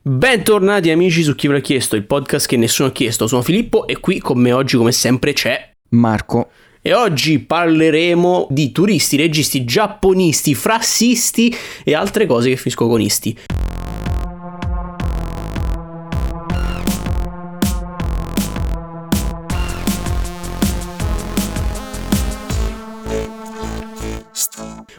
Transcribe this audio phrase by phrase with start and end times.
[0.00, 3.26] Bentornati amici su Chi ve l'ha chiesto, il podcast che nessuno ha chiesto.
[3.26, 6.50] Sono Filippo e qui con me oggi come sempre c'è Marco.
[6.80, 13.36] E oggi parleremo di turisti, registi, giapponisti, frassisti e altre cose che finisco con isti.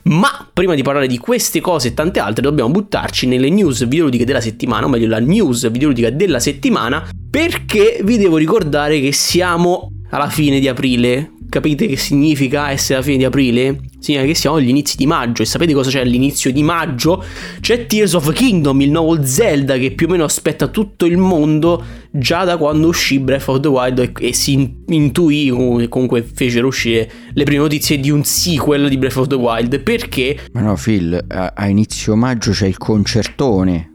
[0.04, 4.26] Ma prima di parlare di queste cose e tante altre, dobbiamo buttarci nelle news videoludiche
[4.26, 9.92] della settimana, o meglio, la news videoludica della settimana, perché vi devo ricordare che siamo
[10.10, 11.33] alla fine di aprile.
[11.54, 13.80] Capite che significa essere alla fine di aprile?
[14.00, 15.44] Significa che siamo agli inizi di maggio.
[15.44, 17.24] E sapete cosa c'è all'inizio di maggio?
[17.60, 21.84] C'è Tears of Kingdom, il nuovo Zelda che più o meno aspetta tutto il mondo
[22.10, 25.50] già da quando uscì Breath of the Wild e, e si intuì,
[25.90, 29.80] comunque fecero uscire le prime notizie di un sequel di Breath of the Wild.
[29.82, 30.40] Perché?
[30.54, 33.92] Ma no, Phil, a, a inizio maggio c'è il concertone.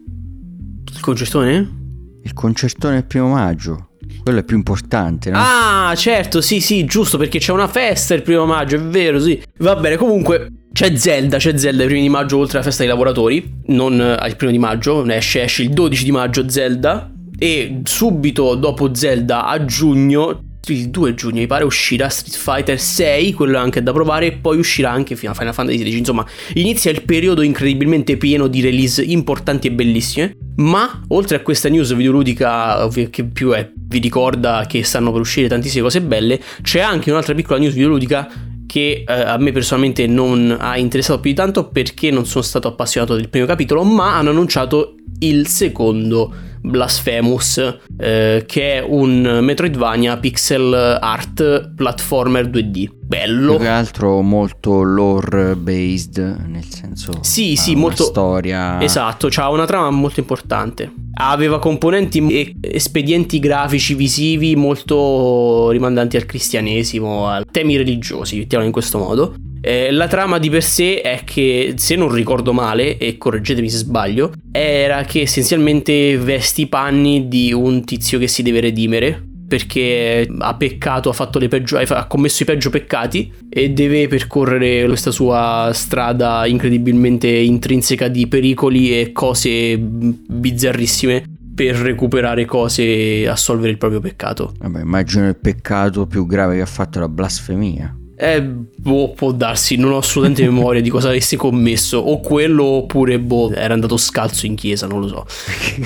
[0.94, 1.76] Il concertone?
[2.22, 3.87] Il concertone il primo maggio.
[4.28, 5.38] Quello è più importante, no?
[5.40, 9.42] Ah, certo, sì, sì, giusto, perché c'è una festa il primo maggio, è vero, sì.
[9.60, 12.92] Va bene, comunque c'è Zelda, c'è Zelda il primo di maggio oltre alla festa dei
[12.92, 18.54] lavoratori, non al primo di maggio, esce, esce il 12 di maggio Zelda e subito
[18.54, 23.82] dopo Zelda a giugno il 2 giugno mi pare uscirà Street Fighter 6, quello anche
[23.82, 25.98] da provare, e poi uscirà anche Final Fantasy XVI.
[25.98, 30.36] Insomma, inizia il periodo incredibilmente pieno di release importanti e bellissime.
[30.56, 35.48] Ma oltre a questa news videoludica che più è, vi ricorda che stanno per uscire
[35.48, 38.28] tantissime cose belle, c'è anche un'altra piccola news videoludica
[38.66, 42.68] che eh, a me personalmente non ha interessato più di tanto perché non sono stato
[42.68, 50.16] appassionato del primo capitolo, ma hanno annunciato il secondo Blasphemous, eh, che è un Metroidvania
[50.18, 52.96] pixel art platformer 2D.
[53.08, 53.56] Bello.
[53.56, 57.12] Più che altro molto lore based, nel senso...
[57.22, 58.04] Sì, sì, molto...
[58.04, 58.82] storia...
[58.82, 60.92] Esatto, ha una trama molto importante.
[61.14, 68.74] Aveva componenti e espedienti grafici visivi molto rimandanti al cristianesimo, a temi religiosi, mettiamolo in
[68.74, 69.34] questo modo.
[69.60, 73.78] Eh, la trama di per sé è che, se non ricordo male, e correggetemi se
[73.78, 80.28] sbaglio, era che essenzialmente vesti i panni di un tizio che si deve redimere perché
[80.40, 86.46] ha peccato, ha, peggio, ha, commesso i peggio peccati e deve percorrere questa sua strada
[86.46, 94.52] incredibilmente intrinseca di pericoli e cose bizzarrissime per recuperare cose e assolvere il proprio peccato.
[94.58, 97.96] Vabbè, immagino il peccato più grave che ha fatto la blasfemia.
[98.20, 101.98] Eh, boh, può darsi, non ho assolutamente memoria di cosa avesse commesso.
[101.98, 105.26] O quello, oppure, boh, era andato scalzo in chiesa, non lo so.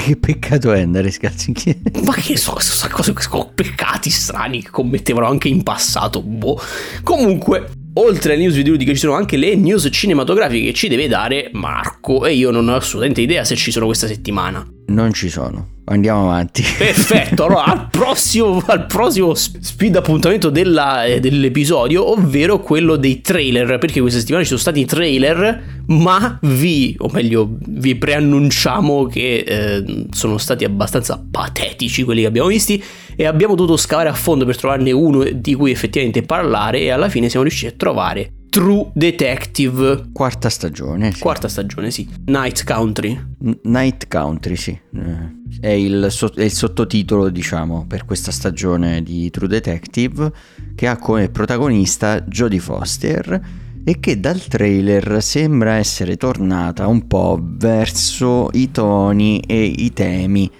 [0.04, 1.80] che peccato è andare scalzo in chiesa?
[2.04, 3.12] Ma che so, queste cose,
[3.54, 6.58] peccati strani che commettevano anche in passato, boh.
[7.02, 11.50] Comunque, oltre alle news videoludiche ci sono anche le news cinematografiche che ci deve dare
[11.52, 14.66] Marco e io non ho assolutamente idea se ci sono questa settimana.
[14.86, 15.80] Non ci sono.
[15.84, 16.62] Andiamo avanti.
[16.78, 23.78] Perfetto, allora al prossimo, al prossimo speed appuntamento della, eh, dell'episodio, ovvero quello dei trailer,
[23.78, 30.06] perché questa settimana ci sono stati trailer, ma vi, o meglio, vi preannunciamo che eh,
[30.10, 32.82] sono stati abbastanza patetici quelli che abbiamo visti
[33.16, 37.08] e abbiamo dovuto scavare a fondo per trovarne uno di cui effettivamente parlare e alla
[37.08, 40.10] fine siamo riusciti a trovare True Detective.
[40.12, 41.12] Quarta stagione.
[41.12, 41.20] Sì.
[41.20, 42.06] Quarta stagione, sì.
[42.26, 43.18] Night Country.
[43.38, 44.78] N- Night Country, sì.
[44.94, 50.30] Eh, è il, so- è il, sottotitolo, diciamo, per questa stagione di True Detective,
[50.74, 53.40] che ha come protagonista Jodie Foster
[53.84, 60.50] e che dal trailer sembra essere tornata un po' verso i toni e i temi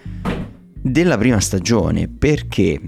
[0.82, 2.81] della prima stagione, perché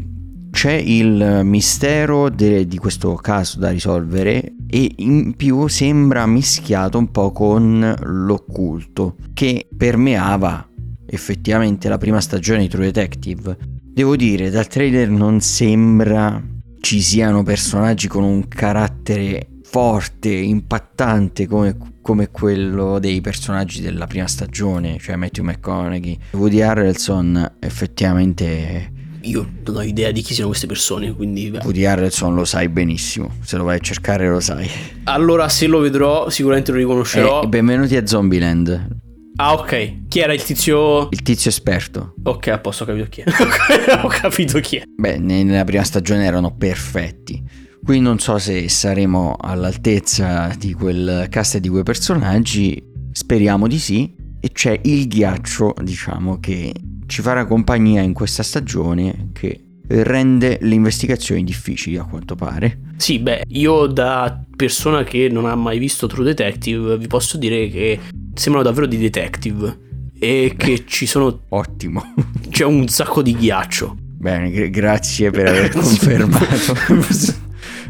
[0.50, 7.10] c'è il mistero de- di questo caso da risolvere e in più sembra mischiato un
[7.10, 10.68] po' con l'occulto che permeava
[11.06, 13.56] effettivamente la prima stagione di True Detective.
[13.82, 16.42] Devo dire, dal trailer non sembra
[16.80, 24.28] ci siano personaggi con un carattere forte, impattante come, come, quello dei personaggi della prima
[24.28, 26.16] stagione, cioè Matthew McConaughey.
[26.30, 28.92] Woody Harrelson effettivamente
[29.22, 31.58] io non ho idea di chi siano queste persone, quindi...
[31.60, 34.70] Woody Harrelson lo sai benissimo, se lo vai a cercare lo sai.
[35.04, 37.42] Allora se lo vedrò sicuramente lo riconoscerò.
[37.42, 39.00] Eh, benvenuti a Zombieland.
[39.36, 41.08] Ah ok, chi era il tizio?
[41.10, 42.14] Il tizio esperto.
[42.22, 43.24] Ok, a posto, ho capito chi è.
[44.04, 44.84] ho capito chi è.
[44.86, 47.63] Beh, nella prima stagione erano perfetti.
[47.84, 52.82] Qui non so se saremo all'altezza di quel cast e di quei personaggi,
[53.12, 54.10] speriamo di sì.
[54.40, 56.72] E c'è il ghiaccio, diciamo, che
[57.06, 62.80] ci farà compagnia in questa stagione che rende le investigazioni difficili a quanto pare.
[62.96, 67.68] Sì, beh, io da persona che non ha mai visto True Detective vi posso dire
[67.68, 68.00] che
[68.32, 71.40] sembrano davvero di detective e che ci sono...
[71.50, 72.14] Ottimo.
[72.48, 73.94] c'è un sacco di ghiaccio.
[74.00, 77.42] Bene, gra- grazie per aver confermato.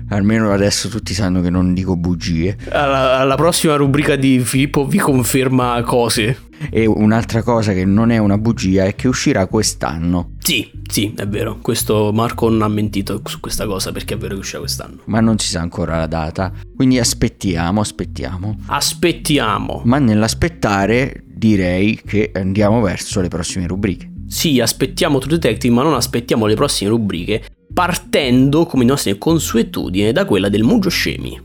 [0.08, 2.56] Almeno adesso tutti sanno che non dico bugie.
[2.70, 6.38] Alla, alla prossima rubrica di Filippo vi conferma cose.
[6.70, 10.32] E un'altra cosa che non è una bugia è che uscirà quest'anno.
[10.38, 11.58] Sì, sì, è vero.
[11.60, 15.00] Questo Marco non ha mentito su questa cosa perché è vero che uscirà quest'anno.
[15.06, 16.52] Ma non si sa ancora la data.
[16.74, 18.58] Quindi aspettiamo, aspettiamo.
[18.66, 19.82] Aspettiamo.
[19.84, 24.12] Ma nell'aspettare direi che andiamo verso le prossime rubriche.
[24.26, 27.44] Sì, aspettiamo True Detective, ma non aspettiamo le prossime rubriche,
[27.74, 31.42] partendo, come nostre consuetudini, da quella del Mugio Scemi.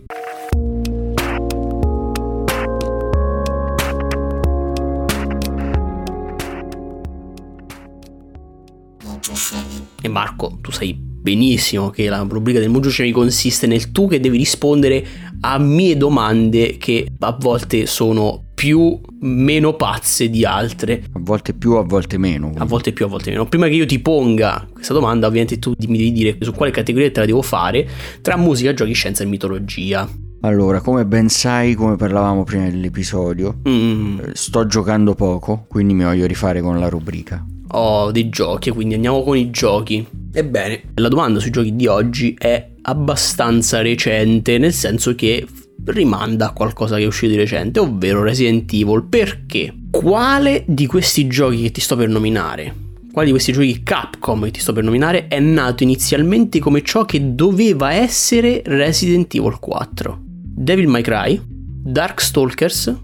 [10.02, 14.20] E Marco, tu sai benissimo che la rubrica del Mugio Scemi consiste nel tu che
[14.20, 15.06] devi rispondere
[15.42, 21.06] a mie domande che a volte sono più meno pazze di altre.
[21.14, 22.52] A volte più, a volte meno.
[22.58, 23.46] A volte più, a volte meno.
[23.46, 27.10] Prima che io ti ponga questa domanda, ovviamente tu mi devi dire su quale categoria
[27.10, 27.88] te la devo fare
[28.22, 30.06] tra musica, giochi, scienza e mitologia.
[30.42, 34.20] Allora, come ben sai, come parlavamo prima dell'episodio, mm.
[34.20, 37.42] Eh, sto giocando poco, quindi mi voglio rifare con la rubrica.
[37.70, 40.06] Ho dei giochi, quindi andiamo con i giochi.
[40.34, 45.48] Ebbene, la domanda sui giochi di oggi è abbastanza recente, nel senso che
[45.86, 49.06] rimanda a qualcosa che è uscito di recente, ovvero Resident Evil.
[49.08, 49.74] Perché?
[49.90, 52.74] Quale di questi giochi che ti sto per nominare,
[53.12, 57.06] quale di questi giochi Capcom che ti sto per nominare, è nato inizialmente come ciò
[57.06, 60.22] che doveva essere Resident Evil 4?
[60.44, 62.96] Devil May Cry, Darkstalkers,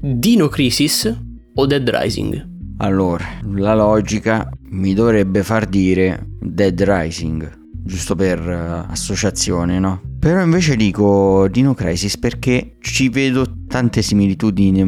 [0.00, 1.14] Dino Crisis
[1.54, 2.48] o Dead Rising?
[2.78, 3.24] Allora,
[3.56, 10.09] la logica mi dovrebbe far dire Dead Rising, giusto per uh, associazione, no?
[10.20, 14.84] Però invece dico Dino Crisis perché ci vedo tante similitudini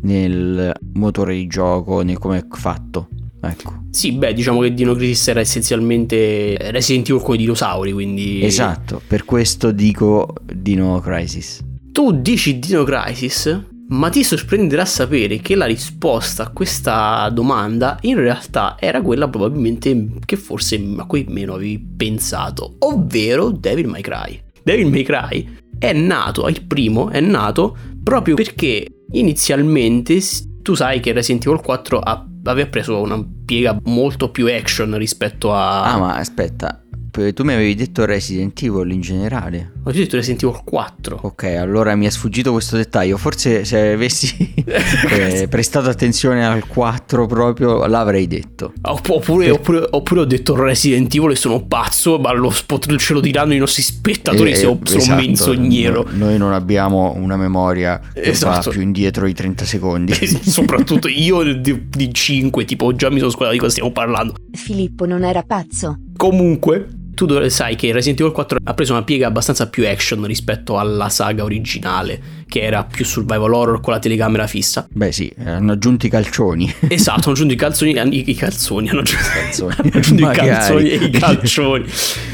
[0.00, 3.08] nel motore di gioco, nel come è fatto.
[3.42, 3.84] Ecco.
[3.90, 8.42] Sì, beh, diciamo che Dino Crisis era essenzialmente Resident Evil con i dinosauri, quindi...
[8.42, 11.62] Esatto, per questo dico Dino Crisis.
[11.92, 18.16] Tu dici Dino Crisis, ma ti sorprenderà sapere che la risposta a questa domanda in
[18.16, 24.48] realtà era quella probabilmente che forse a cui meno avevi pensato, ovvero Devil May Cry.
[24.62, 30.20] Devil May Cry è nato, il primo è nato proprio perché inizialmente
[30.62, 35.52] tu sai che Resident Evil 4 ha, aveva preso una piega molto più action rispetto
[35.52, 35.84] a...
[35.84, 39.72] Ah ma aspetta, tu mi avevi detto Resident Evil in generale.
[39.84, 41.18] Ho detto Resident Evil 4.
[41.22, 43.16] Ok, allora mi è sfuggito questo dettaglio.
[43.16, 48.72] Forse se avessi eh, prestato attenzione al 4 proprio l'avrei detto.
[48.82, 49.54] Oppure, per...
[49.54, 53.54] oppure, oppure, ho detto Resident Evil e sono pazzo, ma lo spot, ce lo diranno
[53.54, 56.06] i nostri spettatori eh, se, ho, esatto, sono menzognero.
[56.10, 58.68] No, noi non abbiamo una memoria che esatto.
[58.68, 60.14] va più indietro di 30 secondi.
[60.14, 64.34] Soprattutto io di, di 5, tipo già mi sono scordato di cosa stiamo parlando.
[64.52, 65.98] Filippo non era pazzo.
[66.16, 70.78] Comunque, tu sai che Resident Evil 4 ha preso una piega abbastanza più action rispetto
[70.78, 74.86] alla saga originale, che era più survival horror con la telecamera fissa.
[74.90, 76.72] Beh sì, hanno aggiunto i calcioni.
[76.88, 77.90] Esatto, hanno aggiunto i calzoni,
[78.30, 79.74] i, calzoni, hanno aggiunto, calzoni.
[79.76, 81.84] hanno aggiunto i calzoni e i calcioni.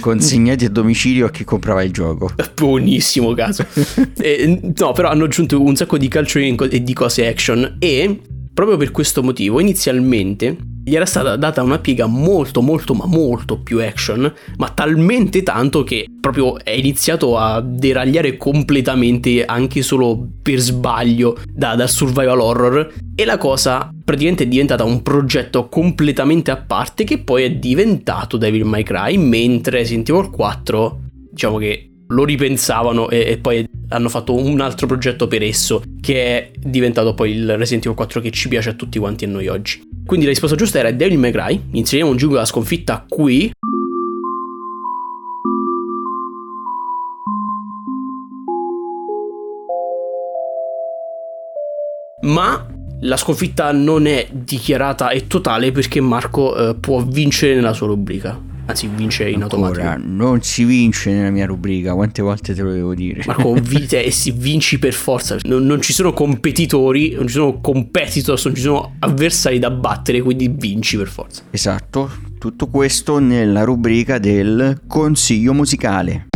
[0.00, 2.30] Consegnati a domicilio a chi comprava il gioco.
[2.54, 3.66] Buonissimo caso.
[4.18, 8.20] eh, no, però hanno aggiunto un sacco di calcioni e di cose action e
[8.56, 13.58] proprio per questo motivo inizialmente gli era stata data una piega molto molto ma molto
[13.60, 20.58] più action, ma talmente tanto che proprio è iniziato a deragliare completamente anche solo per
[20.58, 22.94] sbaglio da, dal survival horror.
[23.14, 28.38] E la cosa praticamente è diventata un progetto completamente a parte che poi è diventato
[28.38, 31.00] Devil May Cry, mentre Resident Evil 4
[31.32, 36.24] diciamo che lo ripensavano e, e, poi hanno fatto un altro progetto per esso che
[36.24, 39.48] è diventato poi il Resident Evil 4 che ci piace a tutti quanti a noi
[39.48, 39.88] oggi.
[40.04, 41.60] Quindi la risposta giusta era Devil May Cry.
[41.72, 43.50] Inseriamo un gioco della sconfitta qui.
[52.22, 52.66] Ma
[53.00, 58.54] la sconfitta non è dichiarata e totale perché Marco eh, può vincere nella sua rubrica.
[58.68, 60.08] Anzi, vince in Ancora, automatico.
[60.12, 63.22] Non si vince nella mia rubrica, quante volte te lo devo dire?
[63.26, 65.36] Marco, vi- eh, si vinci per forza.
[65.42, 70.20] Non, non, ci sono competitori, non ci sono competitors, non ci sono avversari da battere,
[70.20, 71.42] quindi vinci per forza.
[71.50, 76.26] Esatto, tutto questo nella rubrica del consiglio musicale.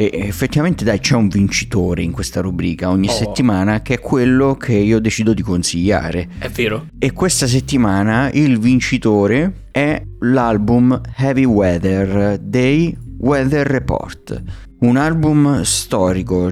[0.00, 3.12] E effettivamente dai c'è un vincitore in questa rubrica ogni oh.
[3.12, 6.26] settimana che è quello che io decido di consigliare.
[6.38, 6.86] È vero.
[6.98, 14.42] E questa settimana il vincitore è l'album Heavy Weather dei Weather Report.
[14.78, 16.50] Un album storico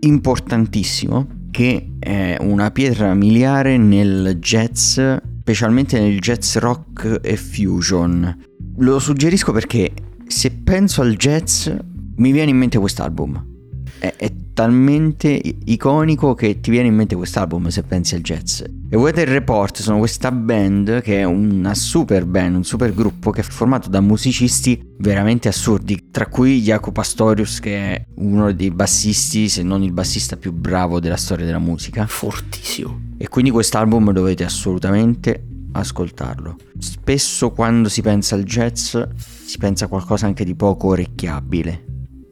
[0.00, 4.98] importantissimo che è una pietra miliare nel jazz,
[5.38, 8.42] specialmente nel jazz rock e fusion.
[8.78, 9.92] Lo suggerisco perché
[10.26, 11.70] se penso al jazz
[12.18, 13.56] mi viene in mente quest'album.
[13.98, 18.62] È, è talmente iconico che ti viene in mente quest'album se pensi al jazz.
[18.90, 23.42] E Weather Report sono questa band che è una super band, un super gruppo che
[23.42, 29.48] è formato da musicisti veramente assurdi, tra cui Jaco Pastorius che è uno dei bassisti,
[29.48, 32.06] se non il bassista più bravo della storia della musica.
[32.06, 33.00] Fortissimo.
[33.16, 36.56] E quindi quest'album dovete assolutamente ascoltarlo.
[36.78, 41.87] Spesso quando si pensa al jazz si pensa a qualcosa anche di poco orecchiabile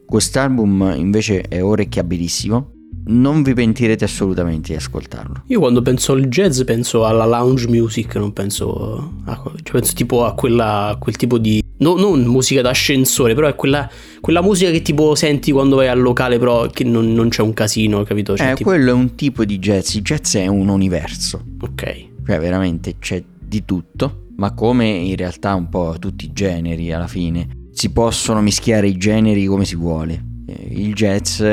[0.07, 2.71] Quest'album invece è orecchiabilissimo.
[3.07, 5.43] Non vi pentirete assolutamente di ascoltarlo.
[5.47, 10.23] Io quando penso al jazz penso alla lounge music, non penso a, cioè penso tipo
[10.23, 13.87] a, quella, a quel tipo di No, non musica d'ascensore, però è quella,
[14.19, 17.53] quella, musica che tipo senti quando vai al locale, però che non, non c'è un
[17.53, 18.35] casino, capito?
[18.35, 18.69] Cioè, eh, tipo...
[18.69, 19.93] quello è un tipo di jazz.
[19.93, 21.43] Il jazz è un universo.
[21.59, 22.05] Ok.
[22.25, 27.07] Cioè, veramente c'è di tutto, ma come in realtà un po' tutti i generi alla
[27.07, 30.19] fine si possono mischiare i generi come si vuole.
[30.47, 31.43] Eh, il jazz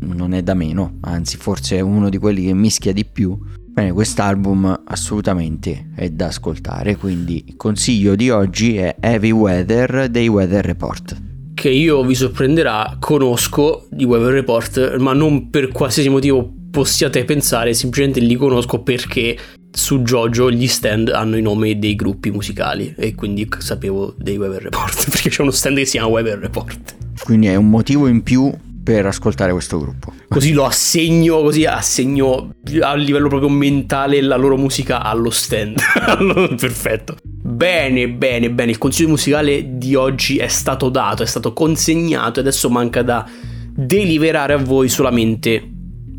[0.00, 3.38] non è da meno, anzi forse è uno di quelli che mischia di più.
[3.66, 10.26] Bene, quest'album assolutamente è da ascoltare, quindi il consiglio di oggi è Heavy Weather dei
[10.26, 11.20] Weather Report.
[11.52, 17.74] Che io vi sorprenderà, conosco di Weather Report, ma non per qualsiasi motivo possiate pensare,
[17.74, 19.36] semplicemente li conosco perché
[19.74, 24.62] su Jojo gli stand hanno i nomi dei gruppi musicali e quindi sapevo dei Weber
[24.62, 26.96] Report perché c'è uno stand che si chiama Weber Report.
[27.22, 28.52] Quindi è un motivo in più
[28.84, 30.12] per ascoltare questo gruppo.
[30.28, 35.80] Così lo assegno, così assegno a livello proprio mentale la loro musica allo stand.
[36.60, 37.16] Perfetto.
[37.22, 38.72] Bene, bene, bene.
[38.72, 43.26] Il consiglio musicale di oggi è stato dato, è stato consegnato e adesso manca da
[43.74, 45.70] deliberare a voi solamente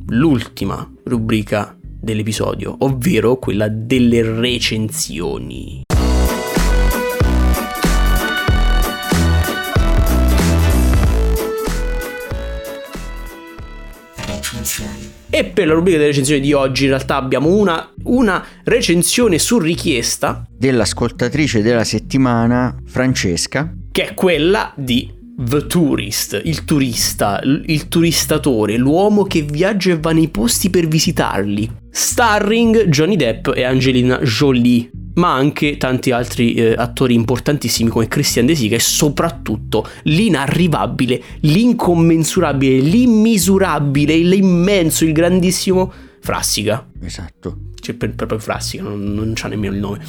[0.07, 1.74] l'ultima rubrica
[2.05, 5.83] dell'episodio, ovvero quella delle recensioni.
[15.29, 19.59] E per la rubrica delle recensioni di oggi in realtà abbiamo una, una, recensione su
[19.59, 28.77] richiesta dell'ascoltatrice della settimana Francesca, che è quella di The Tourist, il turista, il turistatore,
[28.77, 31.83] l'uomo che viaggia e va nei posti per visitarli.
[31.97, 38.45] Starring Johnny Depp e Angelina Jolie, ma anche tanti altri eh, attori importantissimi come Christian
[38.45, 46.85] De Sica e soprattutto l'inarrivabile, l'incommensurabile, l'immisurabile, l'immenso, il grandissimo Frassica.
[47.01, 47.59] Esatto.
[47.79, 49.99] Cioè, proprio Frassica, non, non c'ha nemmeno il nome.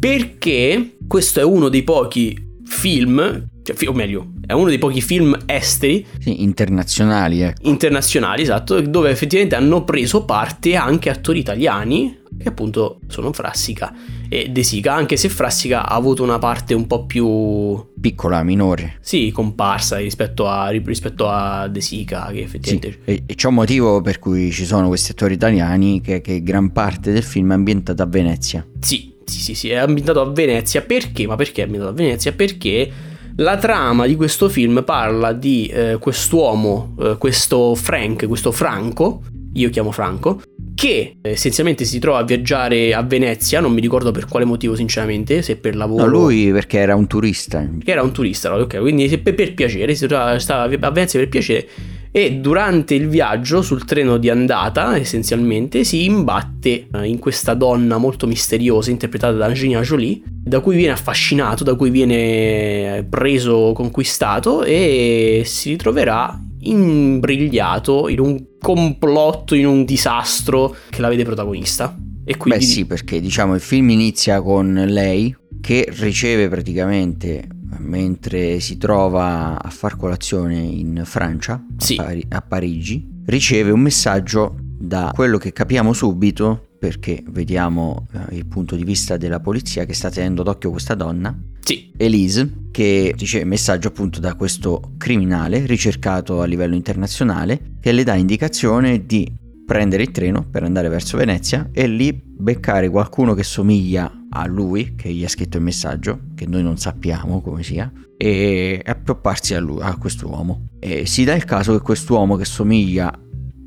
[0.00, 5.36] Perché questo è uno dei pochi film cioè, o meglio, è uno dei pochi film
[5.44, 6.06] esteri.
[6.20, 7.68] Sì, internazionali, ecco.
[7.68, 13.92] Internazionali, esatto, dove effettivamente hanno preso parte anche attori italiani, che appunto sono Frassica
[14.28, 17.94] e De Sica, anche se Frassica ha avuto una parte un po' più...
[18.00, 18.98] Piccola, minore.
[19.00, 23.00] Sì, comparsa rispetto a, rispetto a De Sica, che effettivamente...
[23.04, 26.40] Sì, e, e, c'è un motivo per cui ci sono questi attori italiani, che, che
[26.40, 28.64] gran parte del film è ambientata a Venezia.
[28.78, 30.82] Sì, sì, sì, sì, è ambientato a Venezia.
[30.82, 31.26] Perché?
[31.26, 32.30] Ma perché è ambientato a Venezia?
[32.30, 39.22] Perché la trama di questo film parla di eh, quest'uomo, eh, questo Frank, questo Franco,
[39.54, 40.40] io chiamo Franco,
[40.76, 45.40] che essenzialmente si trova a viaggiare a Venezia, non mi ricordo per quale motivo sinceramente,
[45.40, 46.04] se per lavoro...
[46.04, 47.66] No, lui perché era un turista.
[47.82, 51.30] Che era un turista, ok, quindi per, per piacere, si trova, stava a Venezia per
[51.30, 51.68] piacere
[52.10, 57.98] e durante il viaggio sul treno di andata essenzialmente si imbatte eh, in questa donna
[57.98, 64.62] molto misteriosa interpretata da Angelina Jolie da cui viene affascinato, da cui viene preso, conquistato
[64.62, 71.96] e si ritroverà imbrigliato in un complotto, in un disastro che la vede protagonista.
[72.24, 72.64] E quindi...
[72.64, 79.60] Beh sì, perché diciamo il film inizia con lei che riceve praticamente mentre si trova
[79.60, 81.96] a far colazione in Francia, sì.
[81.96, 88.36] a, Pari- a Parigi, riceve un messaggio da quello che capiamo subito perché vediamo eh,
[88.36, 91.92] il punto di vista della polizia che sta tenendo d'occhio questa donna, sì.
[91.96, 98.14] Elise, che riceve messaggio appunto da questo criminale ricercato a livello internazionale che le dà
[98.14, 104.10] indicazione di prendere il treno per andare verso Venezia e lì beccare qualcuno che somiglia
[104.30, 108.80] a lui, che gli ha scritto il messaggio, che noi non sappiamo come sia, e
[108.84, 110.68] appiopparsi a, lui, a quest'uomo.
[110.78, 113.12] E si dà il caso che quest'uomo che somiglia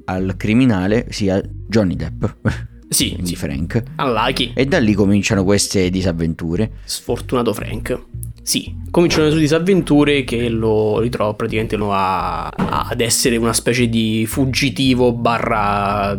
[0.06, 2.25] al criminale sia Johnny Depp.
[2.89, 3.36] Sì, di sì.
[3.36, 3.84] Frank.
[3.98, 4.51] Unlucky.
[4.53, 6.72] E da lì cominciano queste disavventure.
[6.84, 8.05] Sfortunato Frank.
[8.41, 13.88] Sì, cominciano le sue disavventure che lo ritrova praticamente lo va ad essere una specie
[13.88, 16.17] di fuggitivo barra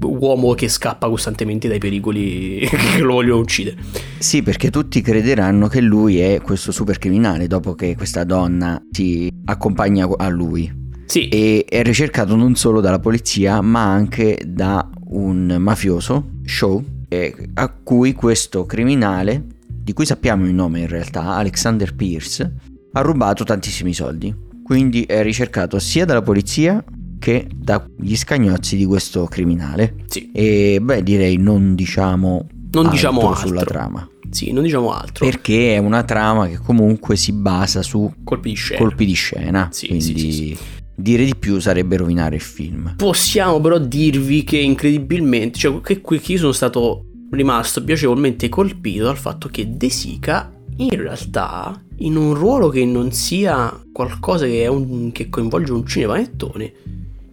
[0.00, 3.76] uomo che scappa costantemente dai pericoli che lo vogliono uccidere.
[4.18, 9.30] Sì, perché tutti crederanno che lui è questo super criminale dopo che questa donna si
[9.44, 10.86] accompagna a lui.
[11.08, 11.28] Sì.
[11.28, 16.84] E è ricercato non solo dalla polizia, ma anche da un mafioso, Shaw,
[17.54, 22.54] a cui questo criminale, di cui sappiamo il nome in realtà, Alexander Pierce,
[22.92, 24.34] ha rubato tantissimi soldi.
[24.62, 26.84] Quindi è ricercato sia dalla polizia
[27.18, 29.94] che dagli scagnozzi di questo criminale.
[30.08, 30.30] Sì.
[30.30, 33.46] E beh, direi non diciamo non altro diciamo altro.
[33.46, 34.08] sulla trama.
[34.30, 35.24] Sì, non diciamo altro.
[35.24, 38.80] Perché è una trama che comunque si basa su colpi di scena.
[38.80, 40.58] Colpi di scena Sì, quindi sì, sì, sì.
[41.00, 42.94] Dire di più sarebbe rovinare il film.
[42.96, 49.16] Possiamo però dirvi che incredibilmente, cioè che qui io sono stato rimasto piacevolmente colpito dal
[49.16, 54.66] fatto che De Sica in realtà in un ruolo che non sia qualcosa che, è
[54.66, 56.72] un, che coinvolge un cinepanettone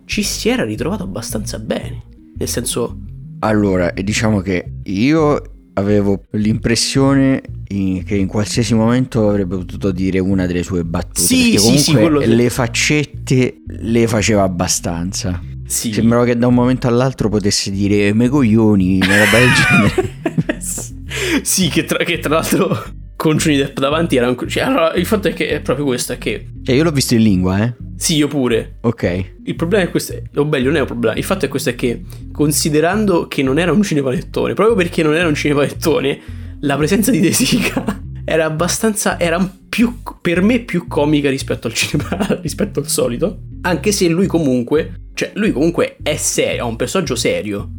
[0.06, 2.04] ci si era ritrovato abbastanza bene.
[2.38, 3.00] Nel senso,
[3.40, 10.46] Allora, diciamo che io avevo l'impressione in- che in qualsiasi momento avrebbe potuto dire una
[10.46, 11.22] delle sue battute.
[11.22, 12.36] Sì, perché sì, sì.
[12.36, 15.42] le faccette le faceva abbastanza.
[15.66, 15.94] sì.
[15.94, 21.42] Sembrava che da un momento all'altro potesse dire me coglioni, una roba del genere.
[21.42, 22.84] sì, che tra, che tra l'altro
[23.16, 24.38] con Johnny Depp davanti era un...
[24.48, 26.48] Cioè, allora, il fatto è che è proprio questo, è che...
[26.64, 27.74] Cioè, io l'ho visto in lingua, eh.
[27.98, 28.78] Sì, io pure.
[28.82, 29.34] Ok.
[29.46, 31.76] Il problema è questo, o meglio non è un problema, il fatto è questo è
[31.76, 36.20] che considerando che non era un cinepanettone, proprio perché non era un cinepanettone,
[36.62, 41.74] la presenza di De Sica era abbastanza, era più, per me più comica rispetto al
[41.74, 46.76] cinema, rispetto al solito, anche se lui comunque, cioè lui comunque è serio, ha un
[46.76, 47.70] personaggio serio,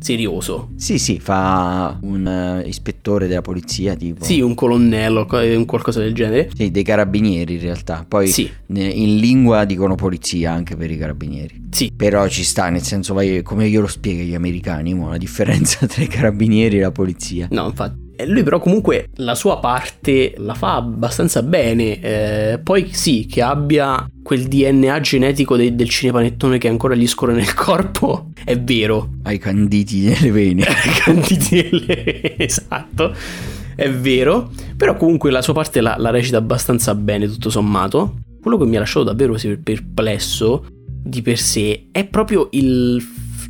[0.00, 0.70] serioso.
[0.76, 4.24] Sì, sì, fa un eh, ispettore della polizia, tipo.
[4.24, 6.50] Sì, un colonnello, co- un qualcosa del genere.
[6.54, 8.04] Sì, dei carabinieri in realtà.
[8.06, 8.50] Poi Sì.
[8.68, 11.66] in lingua dicono polizia anche per i carabinieri.
[11.70, 15.16] Sì, Però ci sta, nel senso, vai, come io lo spiego agli americani, mo, la
[15.18, 17.48] differenza tra i carabinieri e la polizia.
[17.50, 18.06] No, infatti.
[18.20, 22.00] E Lui però comunque la sua parte la fa abbastanza bene.
[22.00, 27.34] eh, poi sì, che abbia quel DNA genetico de- del cinepanettone che ancora gli scorre
[27.34, 29.10] nel corpo, è vero.
[29.22, 30.64] Hai canditi nelle vene.
[31.04, 33.14] Candidelle, esatto.
[33.76, 34.50] È vero.
[34.76, 38.16] Però comunque la sua parte la, la recita abbastanza bene, tutto sommato.
[38.42, 40.66] Quello che mi ha lasciato davvero perplesso
[41.04, 43.00] di per sé è proprio il,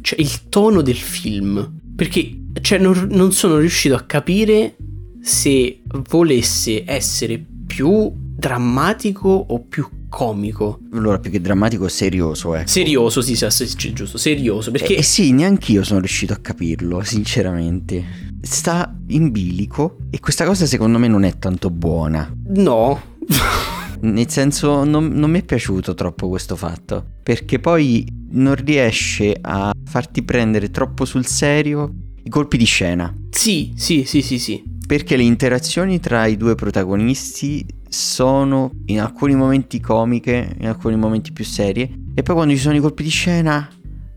[0.02, 1.76] cioè, il tono del film.
[1.96, 4.76] Perché cioè, non, non sono riuscito a capire
[5.20, 10.80] se volesse essere più drammatico o più comico.
[10.92, 12.66] Allora, più che drammatico, serioso, eh.
[12.66, 14.70] Serioso, sì, sì, sì, giusto, serioso.
[14.70, 18.26] Perché Eh sì, neanch'io sono riuscito a capirlo, sinceramente.
[18.40, 22.32] Sta in bilico e questa cosa secondo me non è tanto buona.
[22.54, 23.16] no.
[24.00, 27.04] Nel senso, non, non mi è piaciuto troppo questo fatto.
[27.20, 31.92] Perché poi non riesce a farti prendere troppo sul serio
[32.28, 33.12] i colpi di scena.
[33.30, 34.62] sì, sì, sì, sì, sì.
[34.86, 41.32] Perché le interazioni tra i due protagonisti sono in alcuni momenti comiche, in alcuni momenti
[41.32, 41.88] più serie.
[42.14, 43.66] E poi quando ci sono i colpi di scena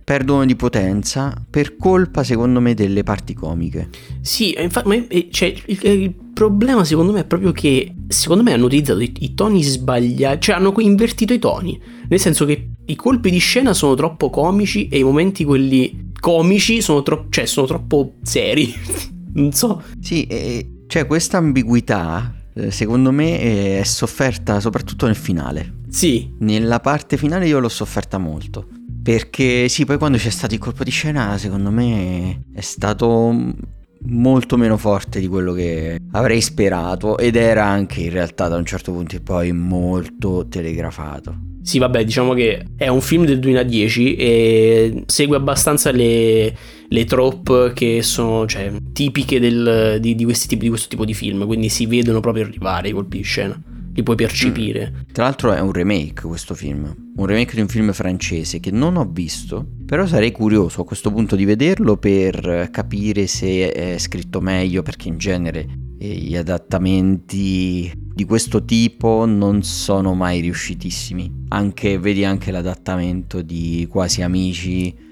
[0.04, 3.90] perdono di potenza per colpa, secondo me, delle parti comiche.
[4.20, 9.00] Sì, infatti, cioè, il, il problema secondo me è proprio che secondo me hanno utilizzato
[9.00, 13.38] i, i toni sbagliati, cioè hanno invertito i toni, nel senso che i colpi di
[13.38, 18.74] scena sono troppo comici e i momenti quelli comici sono, tro- cioè, sono troppo seri.
[19.34, 19.84] non so.
[20.00, 25.76] Sì, e- cioè questa ambiguità, eh, secondo me, è sofferta soprattutto nel finale.
[25.90, 28.68] Sì, Nella parte finale io l'ho sofferta molto.
[29.04, 33.54] Perché sì, poi quando c'è stato il colpo di scena, secondo me è stato
[34.04, 37.18] molto meno forte di quello che avrei sperato.
[37.18, 41.50] Ed era anche in realtà da un certo punto in poi molto telegrafato.
[41.64, 46.56] Sì, vabbè, diciamo che è un film del 2010 e segue abbastanza le,
[46.88, 51.14] le trope che sono cioè, tipiche del- di, di questi tipi- di questo tipo di
[51.14, 53.62] film, quindi si vedono proprio arrivare i colpi di scena,
[53.94, 55.06] li puoi percepire.
[55.12, 58.96] Tra l'altro è un remake questo film, un remake di un film francese che non
[58.98, 64.42] ho visto, però sarei curioso a questo punto di vederlo per capire se è scritto
[64.42, 65.68] meglio, perché in genere
[66.00, 71.46] eh, gli adattamenti di questo tipo non sono mai riuscitissimi.
[71.50, 75.10] Anche, vedi anche l'adattamento di Quasi Amici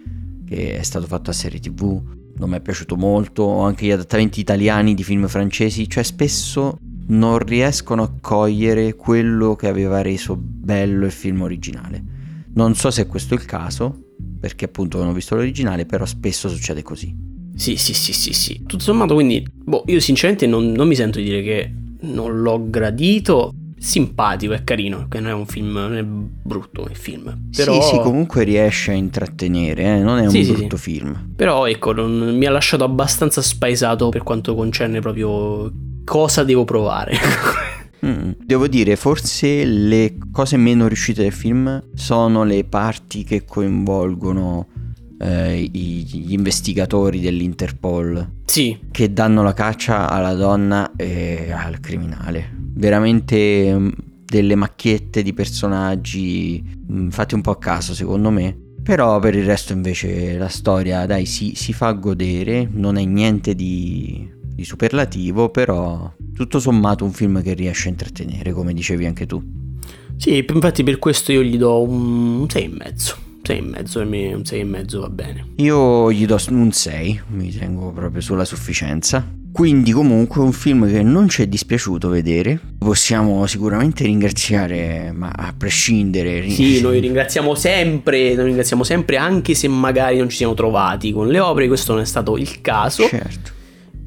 [0.49, 2.01] che è stato fatto a serie tv,
[2.37, 6.79] non mi è piaciuto molto, o anche gli adattamenti italiani di film francesi, cioè spesso
[7.09, 12.03] non riescono a cogliere quello che aveva reso bello il film originale.
[12.53, 16.49] Non so se questo è il caso, perché appunto non ho visto l'originale, però spesso
[16.49, 17.15] succede così.
[17.55, 18.63] Sì, sì, sì, sì, sì.
[18.65, 22.69] Tutto sommato, quindi, boh, io sinceramente non, non mi sento di dire che non l'ho
[22.69, 23.53] gradito.
[23.77, 27.49] Simpatico, è carino, che non è un film, non è brutto il film.
[27.55, 27.81] Però...
[27.81, 30.91] Sì, sì, comunque riesce a intrattenere, eh, non è un Sì, sì, brutto sì.
[30.91, 31.31] film.
[31.35, 35.71] Però ecco, non- mi ha lasciato abbastanza spaesato per quanto concerne proprio
[36.09, 37.15] cosa devo provare.
[38.05, 38.31] Mm.
[38.45, 44.67] Devo dire, forse le cose meno riuscite del film sono le parti che coinvolgono
[45.19, 52.49] eh, i- gli investigatori dell'Interpol sì, che danno la caccia alla donna e al criminale.
[52.73, 53.89] Veramente mm,
[54.23, 58.57] delle macchiette di personaggi mm, fatti un po' a caso secondo me.
[58.81, 63.55] Però per il resto invece la storia dai si, si fa godere, non è niente
[63.55, 64.25] di,
[64.59, 69.41] di superlativo, però tutto sommato un film che riesce a intrattenere, come dicevi anche tu.
[70.17, 73.27] sì, infatti per questo io gli do un 6,5.
[73.43, 75.45] 6,5 per me, un 6,5 va bene.
[75.55, 79.37] Io gli do un 6, mi tengo proprio sulla sufficienza.
[79.51, 82.59] Quindi comunque un film che non ci è dispiaciuto vedere.
[82.77, 86.47] Possiamo sicuramente ringraziare, ma a prescindere...
[86.49, 91.27] Sì, noi ringraziamo sempre, noi ringraziamo sempre anche se magari non ci siamo trovati con
[91.27, 93.07] le opere, questo non è stato il caso.
[93.07, 93.57] Certo.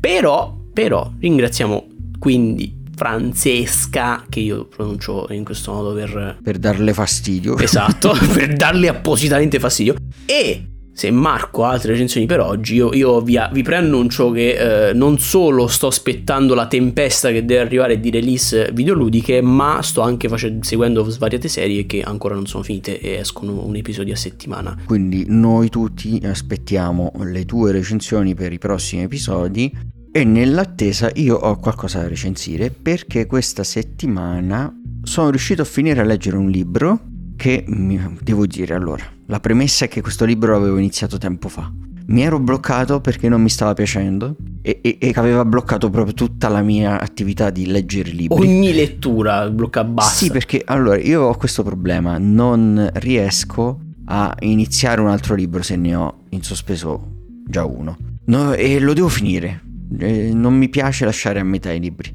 [0.03, 1.87] Però, però, ringraziamo
[2.19, 6.39] quindi Francesca, che io pronuncio in questo modo per...
[6.43, 7.57] Per darle fastidio.
[7.57, 9.95] Esatto, per darle appositamente fastidio.
[10.27, 14.93] E se Marco ha altre recensioni per oggi, io, io vi, vi preannuncio che eh,
[14.93, 20.29] non solo sto aspettando la tempesta che deve arrivare di release videoludiche, ma sto anche
[20.29, 24.77] facendo, seguendo svariate serie che ancora non sono finite e escono un episodio a settimana.
[24.85, 29.75] Quindi noi tutti aspettiamo le tue recensioni per i prossimi episodi
[30.13, 34.71] e nell'attesa io ho qualcosa da recensire perché questa settimana
[35.03, 37.12] sono riuscito a finire a leggere un libro
[37.43, 41.69] che devo dire allora, la premessa è che questo libro l'avevo iniziato tempo fa.
[42.07, 46.49] Mi ero bloccato perché non mi stava piacendo e, e- e aveva bloccato proprio tutta
[46.49, 48.39] la mia attività di leggere libri.
[48.47, 50.25] Ogni lettura blocca basta.
[50.25, 55.75] Sì, perché allora io ho questo problema, non riesco a iniziare un altro libro se
[55.75, 57.97] ne ho in sospeso già uno.
[58.27, 59.63] No, e lo devo finire.
[59.99, 62.15] Eh, non mi piace lasciare a metà i libri.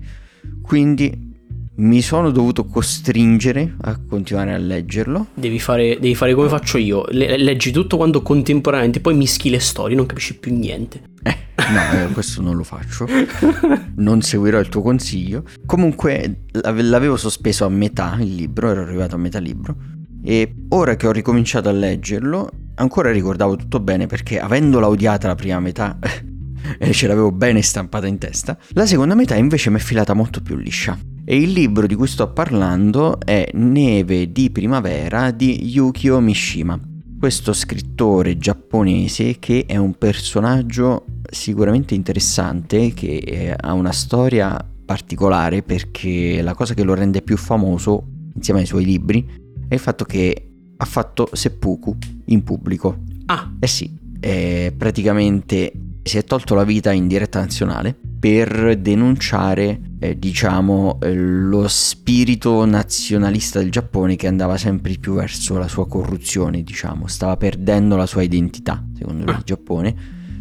[0.61, 1.26] Quindi
[1.77, 5.27] mi sono dovuto costringere a continuare a leggerlo.
[5.33, 7.05] Devi fare, devi fare come faccio io.
[7.09, 11.01] Le- leggi tutto quanto contemporaneamente, poi mischi le storie, non capisci più niente.
[11.23, 11.35] Eh,
[11.71, 13.07] no, eh, questo non lo faccio.
[13.95, 15.43] Non seguirò il tuo consiglio.
[15.65, 19.75] Comunque l'ave- l'avevo sospeso a metà il libro, ero arrivato a metà libro.
[20.23, 25.35] E ora che ho ricominciato a leggerlo, ancora ricordavo tutto bene perché avendola odiata la
[25.35, 25.99] prima metà
[26.79, 30.41] e ce l'avevo bene stampata in testa, la seconda metà invece mi è filata molto
[30.41, 30.97] più liscia.
[31.29, 36.79] E il libro di cui sto parlando è Neve di primavera di Yukio Mishima.
[37.19, 45.63] Questo scrittore giapponese che è un personaggio sicuramente interessante, che eh, ha una storia particolare
[45.63, 49.27] perché la cosa che lo rende più famoso insieme ai suoi libri
[49.67, 51.93] è il fatto che ha fatto seppuku
[52.27, 52.99] in pubblico.
[53.25, 59.79] Ah, Eh sì, eh, praticamente si è tolto la vita in diretta nazionale per denunciare,
[59.99, 65.87] eh, diciamo, eh, lo spirito nazionalista del Giappone che andava sempre più verso la sua
[65.87, 69.95] corruzione, diciamo, stava perdendo la sua identità, secondo lui, il Giappone.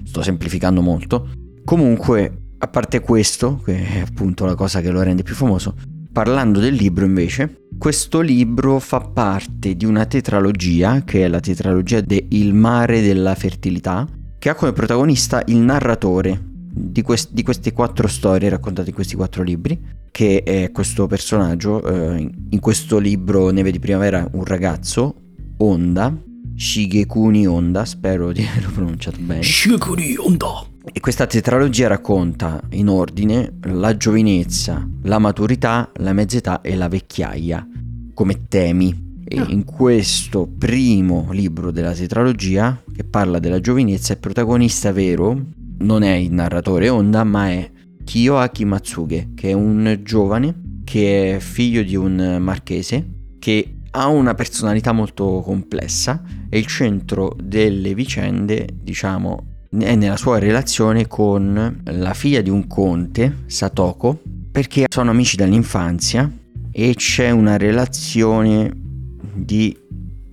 [0.05, 1.29] Sto semplificando molto.
[1.65, 5.75] Comunque, a parte questo, che è appunto la cosa che lo rende più famoso,
[6.13, 12.01] parlando del libro invece, questo libro fa parte di una tetralogia, che è la tetralogia
[12.01, 14.09] de Il mare della fertilità,
[14.39, 19.17] che ha come protagonista il narratore di, quest- di queste quattro storie raccontate in questi
[19.17, 25.15] quattro libri, che è questo personaggio, eh, in- questo libro Neve di primavera, un ragazzo,
[25.59, 26.15] Onda,
[26.55, 29.43] Shigekuni Onda, spero di averlo pronunciato bene.
[29.43, 30.65] Shikuri Onda.
[30.93, 37.67] E questa tetralogia racconta in ordine la giovinezza, la maturità, la mezz'età e la vecchiaia
[38.15, 39.05] come temi.
[39.29, 39.47] E Ah.
[39.49, 45.37] in questo primo libro della tetralogia, che parla della giovinezza, il protagonista vero
[45.79, 47.71] non è il narratore Onda, ma è
[48.05, 54.35] Kiyoaki Matsuge, che è un giovane che è figlio di un marchese che ha una
[54.35, 62.15] personalità molto complessa e il centro delle vicende, diciamo, è nella sua relazione con la
[62.15, 64.21] figlia di un conte, Satoko,
[64.53, 66.31] perché sono amici dall'infanzia
[66.71, 68.71] e c'è una relazione
[69.35, 69.77] di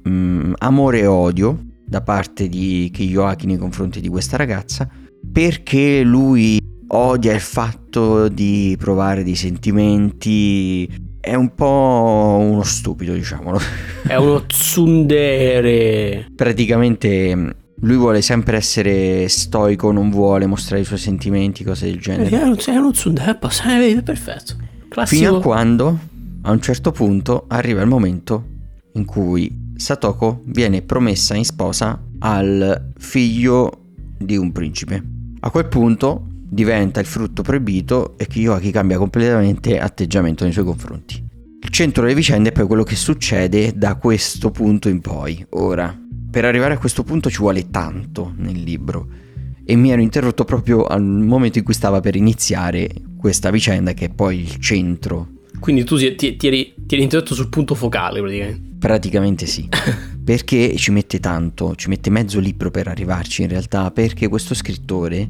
[0.07, 4.89] mm, amore e odio da parte di Kiyoaki nei confronti di questa ragazza
[5.33, 10.87] perché lui odia il fatto di provare dei sentimenti
[11.19, 13.59] è un po' uno stupido diciamolo
[14.05, 16.27] È uno tsundere.
[16.35, 21.99] praticamente mm, lui vuole sempre essere stoico non vuole mostrare i suoi sentimenti cose del
[21.99, 24.55] genere È uno, è uno tsundere, passa, eh, perfetto.
[24.87, 25.19] Classico.
[25.25, 25.99] Fino a quando
[26.43, 28.49] a un certo punto arriva il momento
[28.93, 33.71] in cui Satoko viene promessa in sposa al figlio
[34.19, 35.12] di un principe.
[35.45, 41.21] A quel punto diventa il frutto proibito e Kiyoaki cambia completamente atteggiamento nei suoi confronti.
[41.61, 45.45] Il centro delle vicende è poi quello che succede da questo punto in poi.
[45.49, 45.99] Ora,
[46.31, 49.05] per arrivare a questo punto ci vuole tanto nel libro
[49.65, 54.05] e mi ero interrotto proprio al momento in cui stava per iniziare questa vicenda che
[54.05, 55.27] è poi il centro.
[55.59, 58.75] Quindi tu ti, ti, eri, ti eri interrotto sul punto focale praticamente.
[58.79, 59.67] Praticamente sì.
[60.23, 65.29] perché ci mette tanto, ci mette mezzo libro per arrivarci in realtà, perché questo scrittore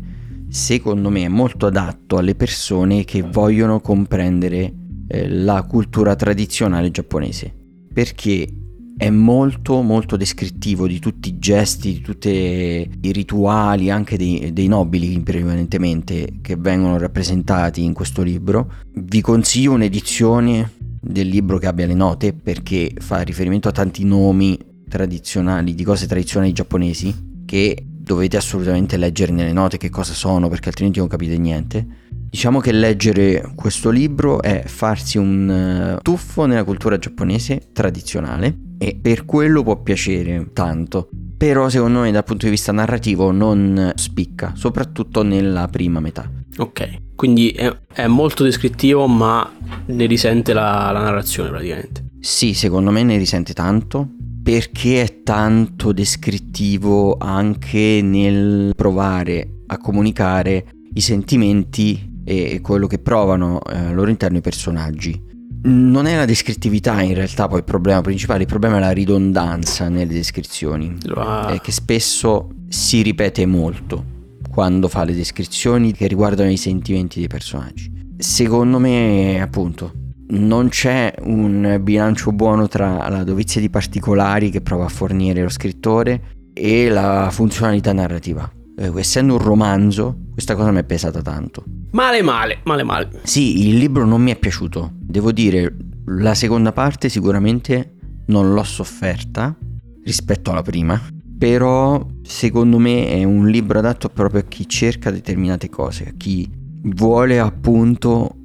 [0.50, 4.72] secondo me è molto adatto alle persone che vogliono comprendere
[5.08, 7.52] eh, la cultura tradizionale giapponese.
[7.92, 8.48] Perché
[8.96, 14.68] è molto molto descrittivo di tutti i gesti, di tutti i rituali, anche dei, dei,
[14.68, 18.72] nobili prevalentemente che vengono rappresentati in questo libro.
[18.94, 24.58] Vi consiglio un'edizione del libro che abbia le note perché fa riferimento a tanti nomi
[24.94, 30.68] tradizionali, di cose tradizionali giapponesi che dovete assolutamente leggere nelle note che cosa sono perché
[30.68, 31.86] altrimenti non capite niente.
[32.30, 39.00] Diciamo che leggere questo libro è farsi un uh, tuffo nella cultura giapponese tradizionale e
[39.02, 41.10] per quello può piacere tanto.
[41.38, 46.30] Però secondo me dal punto di vista narrativo non spicca, soprattutto nella prima metà.
[46.58, 49.52] Ok, quindi è, è molto descrittivo ma
[49.88, 52.10] ne risente la, la narrazione praticamente.
[52.20, 60.66] Sì, secondo me ne risente tanto perché è tanto descrittivo anche nel provare a comunicare
[60.94, 65.32] i sentimenti e quello che provano eh, al loro interno i personaggi.
[65.66, 69.88] Non è la descrittività in realtà poi il problema principale, il problema è la ridondanza
[69.88, 71.48] nelle descrizioni, Ah.
[71.48, 74.12] è che spesso si ripete molto
[74.52, 77.90] quando fa le descrizioni che riguardano i sentimenti dei personaggi.
[78.18, 79.94] Secondo me, appunto,
[80.34, 85.50] non c'è un bilancio buono tra la dovizia di particolari che prova a fornire lo
[85.50, 86.22] scrittore
[86.54, 88.50] e la funzionalità narrativa.
[88.76, 91.64] Eh, essendo un romanzo, questa cosa mi è pesata tanto.
[91.92, 93.10] Male male, male male.
[93.24, 94.92] Sì, il libro non mi è piaciuto.
[94.96, 99.56] Devo dire, la seconda parte sicuramente non l'ho sofferta
[100.04, 101.00] rispetto alla prima.
[101.38, 106.50] Però secondo me è un libro adatto proprio a chi cerca determinate cose, a chi
[106.84, 108.43] vuole appunto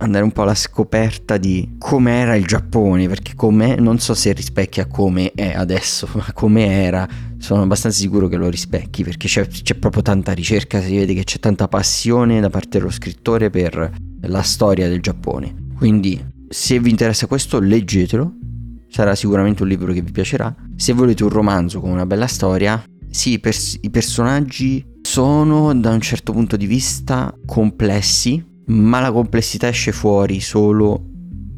[0.00, 4.86] andare un po' alla scoperta di com'era il Giappone, perché com'è, non so se rispecchia
[4.86, 7.08] come è adesso, ma come era,
[7.38, 11.24] sono abbastanza sicuro che lo rispecchi, perché c'è, c'è, proprio tanta ricerca, si vede che
[11.24, 15.68] c'è tanta passione da parte dello scrittore per la storia del Giappone.
[15.76, 18.32] Quindi, se vi interessa questo, leggetelo,
[18.88, 20.54] sarà sicuramente un libro che vi piacerà.
[20.76, 23.40] Se volete un romanzo con una bella storia, sì, i,
[23.82, 30.40] i personaggi sono da un certo punto di vista complessi, ma la complessità esce fuori
[30.40, 31.04] solo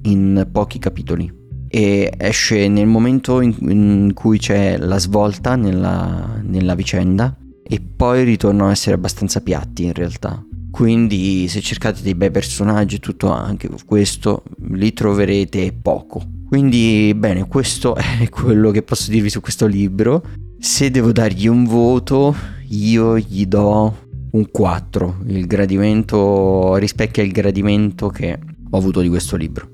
[0.03, 6.75] in pochi capitoli e esce nel momento in, in cui c'è la svolta nella, nella,
[6.75, 10.44] vicenda e poi ritornano a essere abbastanza piatti in realtà.
[10.70, 16.22] Quindi se cercate dei bei personaggi e tutto anche questo li troverete poco.
[16.48, 20.22] Quindi bene, questo è quello che posso dirvi su questo libro.
[20.59, 22.35] Se devo dargli un voto,
[22.68, 24.02] io gli do
[24.33, 25.16] un 4.
[25.29, 28.38] Il gradimento rispecchia il gradimento che
[28.71, 29.71] ho avuto di questo libro.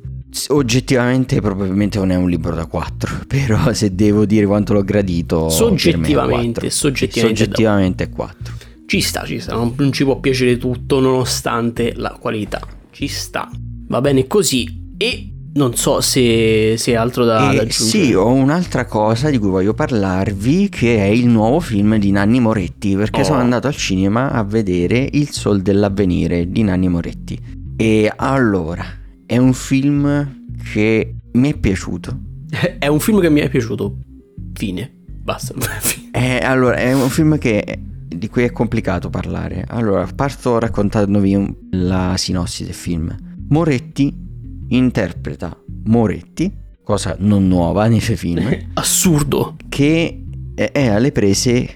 [0.48, 5.48] Oggettivamente probabilmente non è un libro da 4, però se devo dire quanto l'ho gradito...
[5.48, 8.54] Soggettivamente, soggettivamente, soggettivamente è 4.
[8.86, 12.60] Ci sta, ci sta, non, non ci può piacere tutto nonostante la qualità.
[12.90, 13.50] Ci sta.
[13.88, 14.94] Va bene così.
[14.96, 17.70] E non so se, se altro da, e da aggiungere.
[18.04, 22.40] Sì, ho un'altra cosa di cui voglio parlarvi che è il nuovo film di Nanni
[22.40, 23.24] Moretti perché Oh.
[23.24, 27.38] sono andato al cinema a vedere Il Sol dell'Avvenire di Nanni Moretti.
[27.76, 28.84] E allora,
[29.26, 32.18] è un film che mi è piaciuto.
[32.78, 33.96] È un film che mi è piaciuto.
[34.54, 34.90] Fine.
[35.22, 35.52] Basta.
[36.10, 39.64] È, allora, è un film che, di cui è complicato parlare.
[39.68, 43.14] Allora, parto raccontandovi la sinossi del film.
[43.50, 44.26] Moretti
[44.68, 46.52] interpreta Moretti,
[46.82, 48.70] cosa non nuova nei suoi film.
[48.74, 49.56] Assurdo.
[49.68, 50.22] che
[50.54, 51.68] è è alle prese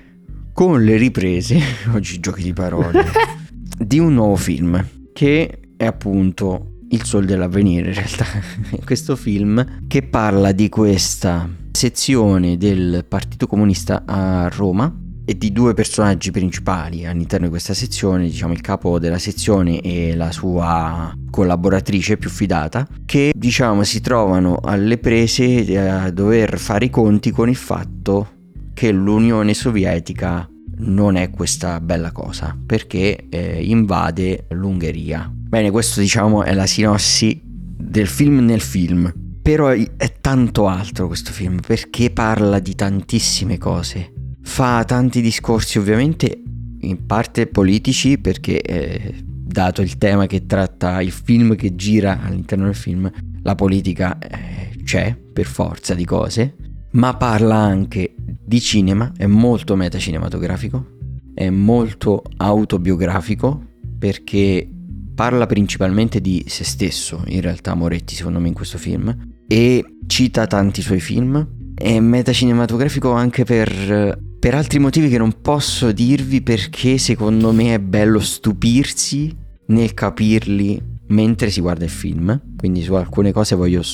[0.53, 1.59] con le riprese,
[1.95, 3.05] oggi giochi di parole,
[3.79, 8.27] di un nuovo film che è appunto Il Sol dell'Avvenire in realtà,
[8.85, 14.93] questo film che parla di questa sezione del Partito Comunista a Roma
[15.33, 20.15] e di due personaggi principali all'interno di questa sezione, diciamo il capo della sezione e
[20.15, 26.91] la sua collaboratrice più fidata, che diciamo si trovano alle prese a dover fare i
[26.91, 28.29] conti con il fatto
[28.75, 30.47] che l'Unione Sovietica
[30.79, 35.31] non è questa bella cosa perché eh, invade l'Ungheria.
[35.33, 39.13] Bene, questo diciamo è la sinossi del film nel film.
[39.43, 44.12] Però è tanto altro questo film perché parla di tantissime cose.
[44.43, 46.43] Fa tanti discorsi ovviamente
[46.81, 52.65] in parte politici perché eh, dato il tema che tratta il film che gira all'interno
[52.65, 53.11] del film,
[53.43, 56.57] la politica eh, c'è per forza di cose,
[56.93, 60.99] ma parla anche di cinema, è molto metacinematografico,
[61.35, 64.69] è molto autobiografico perché
[65.15, 70.47] parla principalmente di se stesso, in realtà Moretti secondo me in questo film, e cita
[70.47, 76.99] tanti suoi film, è metacinematografico anche per, per altri motivi che non posso dirvi perché
[76.99, 79.33] secondo me è bello stupirsi
[79.67, 83.85] nel capirli mentre si guarda il film, quindi su alcune cose voglio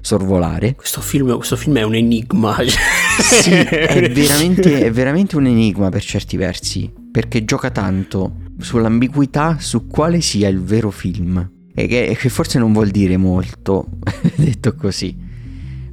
[0.00, 0.74] sorvolare.
[0.74, 2.56] Questo film, questo film è un enigma.
[2.64, 9.86] sì, è veramente, è veramente un enigma per certi versi, perché gioca tanto sull'ambiguità su
[9.86, 11.46] quale sia il vero film.
[11.74, 13.98] E che, che forse non vuol dire molto,
[14.34, 15.14] detto così.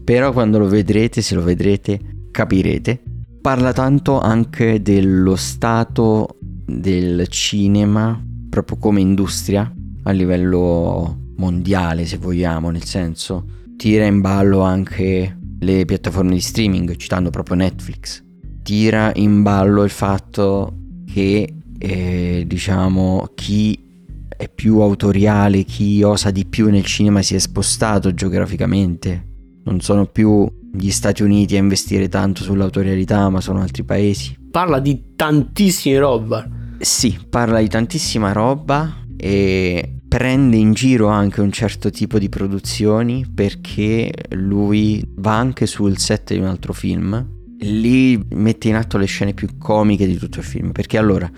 [0.01, 1.99] Però quando lo vedrete, se lo vedrete,
[2.31, 3.01] capirete.
[3.47, 12.71] Parla tanto anche dello stato del cinema, proprio come industria, a livello mondiale, se vogliamo,
[12.71, 13.45] nel senso
[13.77, 18.21] tira in ballo anche le piattaforme di streaming, citando proprio Netflix.
[18.63, 20.79] Tira in ballo il fatto
[21.09, 23.79] che eh, diciamo chi
[24.27, 29.36] è più autoriale, chi osa di più nel cinema si è spostato geograficamente.
[29.67, 34.33] Non sono più gli Stati Uniti a investire tanto sull'autorialità, ma sono altri paesi.
[34.49, 36.49] Parla di tantissime roba.
[36.79, 43.25] Sì, parla di tantissima roba e prende in giro anche un certo tipo di produzioni
[43.33, 47.35] perché lui va anche sul set di un altro film.
[47.59, 50.71] Lì mette in atto le scene più comiche di tutto il film.
[50.71, 51.29] Perché allora,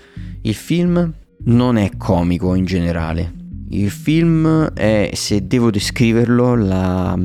[0.42, 1.12] il film
[1.46, 3.34] non è comico in generale.
[3.70, 7.18] Il film è, se devo descriverlo, la,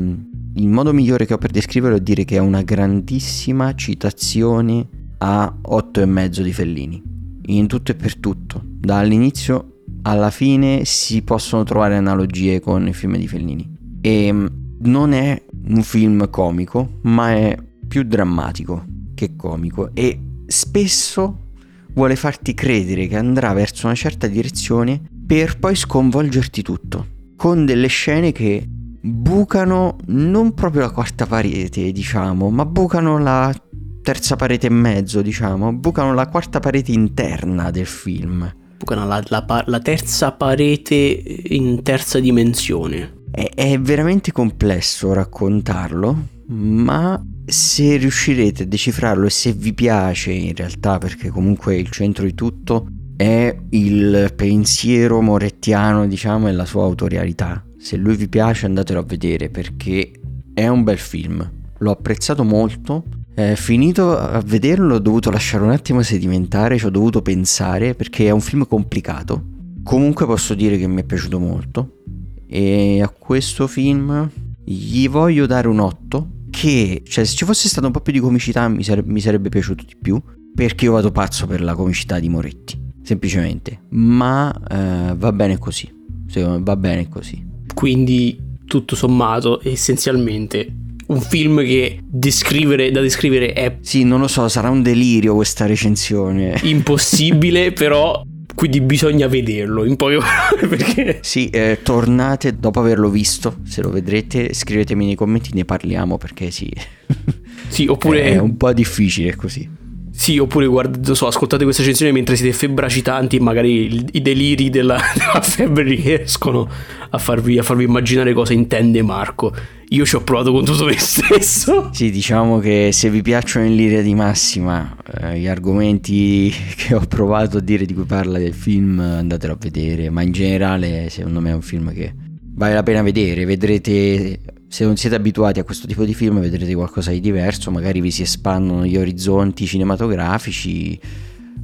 [0.57, 4.87] il modo migliore che ho per descriverlo è dire che è una grandissima citazione
[5.17, 7.01] a otto e mezzo di Fellini.
[7.47, 8.61] In tutto e per tutto.
[8.63, 13.69] Dall'inizio alla fine si possono trovare analogie con i film di Fellini.
[13.99, 14.45] E mm,
[14.81, 21.49] non è un film comico, ma è più drammatico che comico e spesso
[21.93, 27.87] vuole farti credere che andrà verso una certa direzione per poi sconvolgerti tutto, con delle
[27.87, 28.67] scene che
[29.05, 33.53] bucano non proprio la quarta parete, diciamo, ma bucano la
[34.01, 38.63] terza parete e mezzo, diciamo, bucano la quarta parete interna del film
[38.93, 43.23] la, la, la terza parete in terza dimensione.
[43.31, 50.53] È, è veramente complesso raccontarlo, ma se riuscirete a decifrarlo e se vi piace in
[50.55, 56.83] realtà, perché comunque il centro di tutto è il pensiero morettiano, diciamo, e la sua
[56.83, 57.63] autorialità.
[57.85, 60.11] Se lui vi piace andatelo a vedere perché
[60.55, 61.51] è un bel film.
[61.77, 63.03] L'ho apprezzato molto
[63.35, 68.25] eh, finito a vederlo ho dovuto lasciare un attimo sedimentare, ci ho dovuto pensare perché
[68.25, 69.43] è un film complicato.
[69.83, 72.01] Comunque posso dire che mi è piaciuto molto
[72.47, 74.31] e a questo film
[74.63, 78.19] gli voglio dare un 8 che, cioè se ci fosse stato un po' più di
[78.19, 80.19] comicità mi, sare- mi sarebbe piaciuto di più
[80.55, 83.81] perché io vado pazzo per la comicità di Moretti, semplicemente.
[83.89, 85.87] Ma eh, va bene così,
[86.25, 87.53] secondo me va bene così.
[87.75, 88.35] Quindi
[88.65, 90.73] tutto sommato essenzialmente
[91.07, 93.77] un film che descrivere, da descrivere è...
[93.81, 96.59] Sì, non lo so, sarà un delirio questa recensione.
[96.63, 98.23] Impossibile, però
[98.55, 101.19] quindi bisogna vederlo in poche parole perché...
[101.21, 106.49] Sì, eh, tornate dopo averlo visto, se lo vedrete scrivetemi nei commenti, ne parliamo perché
[106.49, 106.71] sì.
[107.67, 108.23] sì, oppure...
[108.23, 109.69] È un po' difficile così.
[110.17, 114.97] Sì, oppure guarda, so, ascoltate questa recensione mentre siete febbracitanti e magari i deliri della,
[115.13, 116.67] della febbre riescono
[117.09, 119.53] a farvi, a farvi, immaginare cosa intende Marco.
[119.89, 121.89] Io ci ho provato con tutto me stesso.
[121.91, 127.05] Sì, diciamo che se vi piacciono in linea di massima eh, gli argomenti che ho
[127.07, 130.09] provato a dire di cui parla del film, andatelo a vedere.
[130.09, 132.13] Ma in generale, secondo me è un film che
[132.53, 133.45] vale la pena vedere.
[133.45, 134.39] Vedrete
[134.75, 138.11] se non siete abituati a questo tipo di film vedrete qualcosa di diverso, magari vi
[138.11, 140.99] si espandono gli orizzonti cinematografici,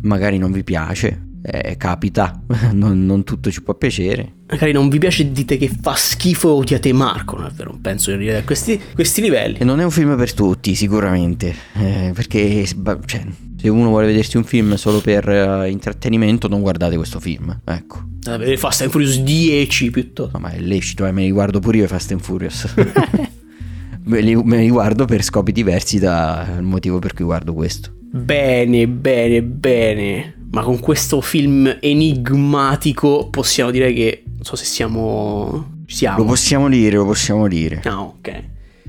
[0.03, 4.33] magari non vi piace, eh, capita, non, non, tutto ci può piacere.
[4.47, 7.81] Magari non vi piace e dite che fa schifo odiate Marco, non è vero, non
[7.81, 9.57] penso di arrivare a questi, questi livelli.
[9.57, 12.65] E non è un film per tutti, sicuramente, eh, perché
[13.05, 13.25] cioè,
[13.55, 18.09] se uno vuole vedersi un film solo per uh, intrattenimento non guardate questo film, ecco.
[18.23, 20.37] Vedere Fast and Furious 10 piuttosto.
[20.37, 22.73] No, ma è lecito, eh, me li guardo pure io Fast and Furious.
[24.03, 27.91] me, li, me li guardo per scopi diversi dal motivo per cui guardo questo.
[28.11, 30.40] Bene, bene, bene.
[30.51, 36.17] Ma con questo film enigmatico possiamo dire che non so se siamo Ci siamo.
[36.19, 37.81] Lo possiamo dire, lo possiamo dire.
[37.83, 38.43] Ah, ok.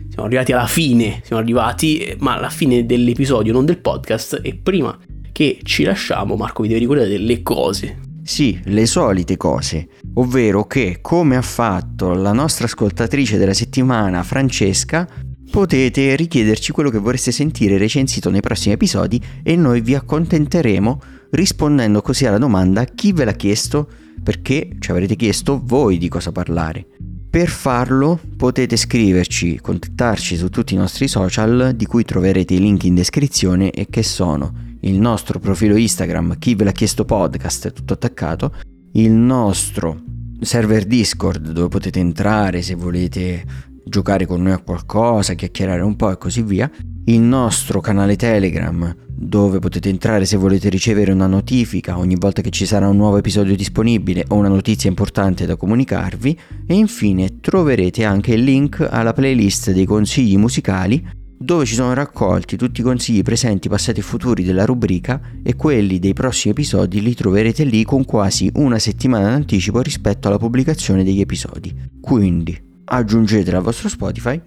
[0.08, 4.40] Siamo arrivati alla fine, siamo arrivati, ma alla fine dell'episodio, non del podcast.
[4.42, 4.96] E prima
[5.32, 7.98] che ci lasciamo, Marco, vi devi ricordare delle cose.
[8.22, 15.08] Sì, le solite cose, ovvero che, come ha fatto la nostra ascoltatrice della settimana, Francesca,
[15.50, 21.00] potete richiederci quello che vorreste sentire recensito nei prossimi episodi e noi vi accontenteremo
[21.32, 23.88] rispondendo così alla domanda chi ve l'ha chiesto,
[24.22, 26.86] perché ci avrete chiesto voi di cosa parlare.
[27.30, 32.84] Per farlo potete scriverci, contattarci su tutti i nostri social di cui troverete i link
[32.84, 37.94] in descrizione e che sono il nostro profilo Instagram chi ve l'ha chiesto podcast tutto
[37.94, 38.54] attaccato,
[38.92, 40.02] il nostro
[40.40, 46.10] server Discord dove potete entrare se volete giocare con noi a qualcosa, chiacchierare un po'
[46.10, 46.70] e così via,
[47.06, 52.50] il nostro canale Telegram dove potete entrare se volete ricevere una notifica ogni volta che
[52.50, 58.04] ci sarà un nuovo episodio disponibile o una notizia importante da comunicarvi e infine troverete
[58.04, 63.22] anche il link alla playlist dei consigli musicali dove ci sono raccolti tutti i consigli
[63.22, 68.04] presenti, passati e futuri della rubrica e quelli dei prossimi episodi li troverete lì con
[68.04, 71.74] quasi una settimana d'anticipo rispetto alla pubblicazione degli episodi.
[72.00, 74.40] Quindi aggiungetela al vostro Spotify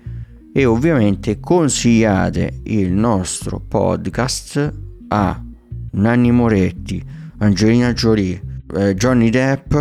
[0.54, 4.74] e ovviamente consigliate il nostro podcast
[5.10, 5.44] a
[5.92, 7.04] Nanni Moretti,
[7.40, 8.42] Angelina Jolie,
[8.76, 9.74] eh, Johnny Depp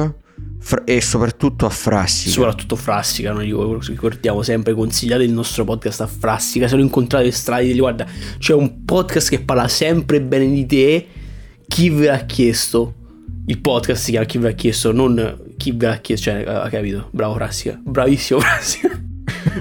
[0.58, 2.30] fra- e soprattutto a Frassica.
[2.30, 3.54] Soprattutto Frassica, noi
[3.86, 8.06] ricordiamo sempre, consigliate il nostro podcast a Frassica, se lo incontrate strade, guarda,
[8.38, 11.06] c'è un podcast che parla sempre bene di te,
[11.68, 12.94] chi ve l'ha chiesto?
[13.46, 16.68] Il podcast si chiama Chi ve l'ha chiesto, non chi ve l'ha chiesto, cioè, ha
[16.68, 17.08] capito?
[17.10, 18.90] Bravo Frassica, bravissimo Frassica.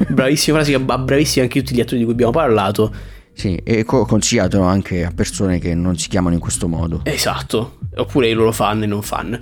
[0.10, 2.93] bravissimo Frassica, ma bravissimi anche tutti gli attori di cui abbiamo parlato.
[3.34, 7.01] Sì, e co- consigliatelo anche a persone che non si chiamano in questo modo.
[7.04, 9.39] Esatto, oppure i loro fan e non fan.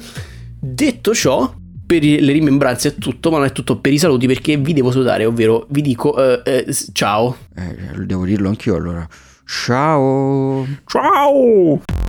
[0.60, 1.52] Detto ciò,
[1.84, 4.92] per le rimembranze è tutto, ma non è tutto per i saluti perché vi devo
[4.92, 7.36] salutare, ovvero vi dico eh, eh, ciao.
[7.56, 9.08] Eh, devo dirlo anch'io allora.
[9.46, 10.66] Ciao!
[10.86, 12.01] Ciao!